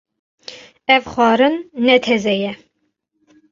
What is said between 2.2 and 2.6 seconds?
ye.